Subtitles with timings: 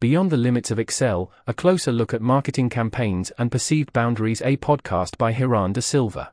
[0.00, 4.56] Beyond the Limits of Excel A Closer Look at Marketing Campaigns and Perceived Boundaries, a
[4.56, 6.32] podcast by Hiran De Silva.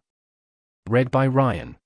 [0.88, 1.78] Read by Ryan.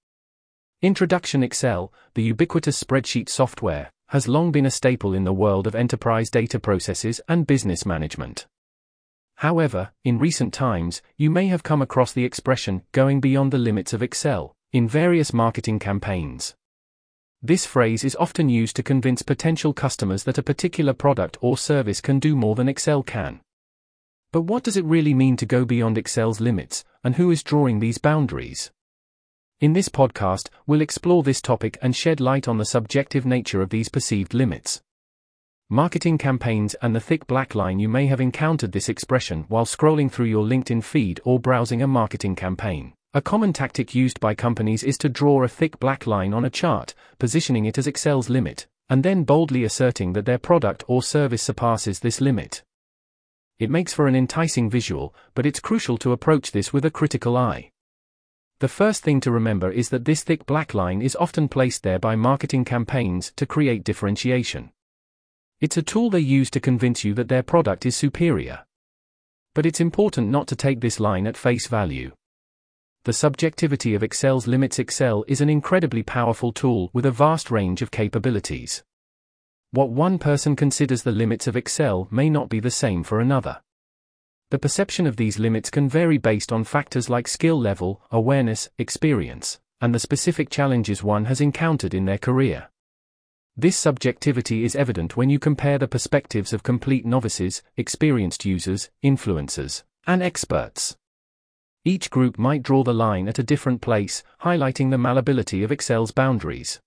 [0.82, 5.74] Introduction Excel, the ubiquitous spreadsheet software, has long been a staple in the world of
[5.74, 8.46] enterprise data processes and business management.
[9.36, 13.94] However, in recent times, you may have come across the expression going beyond the limits
[13.94, 16.56] of Excel in various marketing campaigns.
[17.42, 22.02] This phrase is often used to convince potential customers that a particular product or service
[22.02, 23.40] can do more than Excel can.
[24.34, 27.80] But what does it really mean to go beyond Excel's limits, and who is drawing
[27.80, 28.72] these boundaries?
[29.62, 33.70] In this podcast, we'll explore this topic and shed light on the subjective nature of
[33.70, 34.82] these perceived limits.
[35.70, 40.12] Marketing campaigns and the thick black line You may have encountered this expression while scrolling
[40.12, 42.94] through your LinkedIn feed or browsing a marketing campaign.
[43.12, 46.50] A common tactic used by companies is to draw a thick black line on a
[46.52, 51.42] chart, positioning it as Excel's limit, and then boldly asserting that their product or service
[51.42, 52.62] surpasses this limit.
[53.58, 57.36] It makes for an enticing visual, but it's crucial to approach this with a critical
[57.36, 57.72] eye.
[58.60, 61.98] The first thing to remember is that this thick black line is often placed there
[61.98, 64.70] by marketing campaigns to create differentiation.
[65.60, 68.68] It's a tool they use to convince you that their product is superior.
[69.56, 72.12] But it's important not to take this line at face value.
[73.06, 77.82] The subjectivity of Excel's limits Excel is an incredibly powerful tool with a vast range
[77.82, 78.84] of capabilities.
[79.72, 83.62] What one person considers the limits of Excel may not be the same for another.
[84.52, 89.60] The perception of these limits can vary based on factors like skill level, awareness, experience,
[89.80, 92.70] and the specific challenges one has encountered in their career.
[93.56, 99.84] This subjectivity is evident when you compare the perspectives of complete novices, experienced users, influencers,
[100.06, 100.98] and experts.
[101.86, 106.12] Each group might draw the line at a different place, highlighting the malleability of Excel's
[106.12, 106.82] boundaries.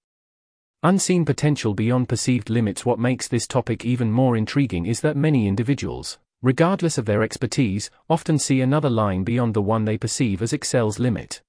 [0.83, 2.85] Unseen potential beyond perceived limits.
[2.85, 7.89] What makes this topic even more intriguing is that many individuals, regardless of their expertise,
[8.11, 11.41] often see another line beyond the one they perceive as Excel's limit.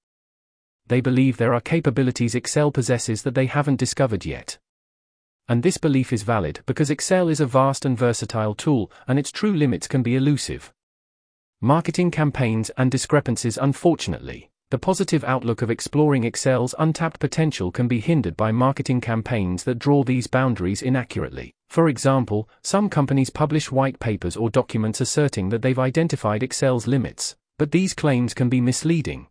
[0.87, 4.57] They believe there are capabilities Excel possesses that they haven't discovered yet.
[5.49, 9.31] And this belief is valid because Excel is a vast and versatile tool, and its
[9.31, 10.71] true limits can be elusive.
[11.65, 18.01] Marketing campaigns and discrepancies Unfortunately, the positive outlook of exploring Excel's untapped potential can be
[18.01, 21.53] hindered by marketing campaigns that draw these boundaries inaccurately.
[21.69, 27.37] For example, some companies publish white papers or documents asserting that they've identified Excel's limits,
[27.57, 29.27] but these claims can be misleading.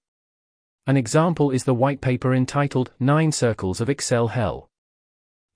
[0.87, 4.71] An example is the white paper entitled Nine Circles of Excel Hell.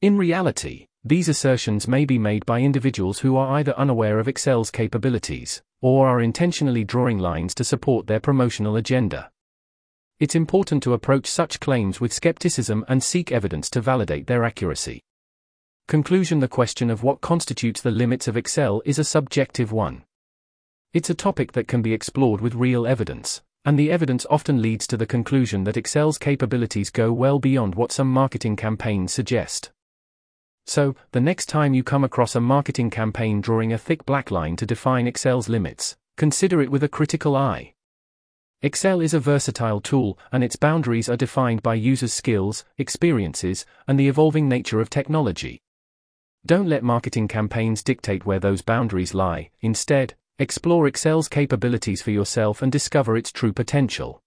[0.03, 4.73] In reality, these assertions may be made by individuals who are either unaware of Excel's
[4.73, 9.31] capabilities, or are intentionally drawing lines to support their promotional agenda.
[10.19, 15.01] It's important to approach such claims with skepticism and seek evidence to validate their accuracy.
[15.87, 20.03] Conclusion The question of what constitutes the limits of Excel is a subjective one.
[20.93, 24.89] It's a topic that can be explored with real evidence, and the evidence often leads
[24.89, 29.71] to the conclusion that Excel's capabilities go well beyond what some marketing campaigns suggest.
[30.67, 34.57] So, the next time you come across a marketing campaign drawing a thick black line
[34.57, 37.73] to define Excel's limits, consider it with a critical eye.
[38.63, 43.99] Excel is a versatile tool, and its boundaries are defined by users' skills, experiences, and
[43.99, 45.61] the evolving nature of technology.
[46.45, 52.61] Don't let marketing campaigns dictate where those boundaries lie, instead, explore Excel's capabilities for yourself
[52.61, 54.23] and discover its true potential.